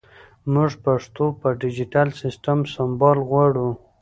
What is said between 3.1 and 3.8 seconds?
غواړو